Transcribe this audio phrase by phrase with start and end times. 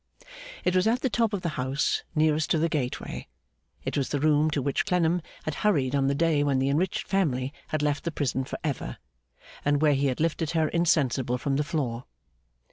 [0.63, 3.27] It was at the top of the house nearest to the gateway.
[3.85, 7.07] It was the room to which Clennam had hurried on the day when the enriched
[7.07, 8.97] family had left the prison for ever,
[9.63, 12.05] and where he had lifted her insensible from the floor.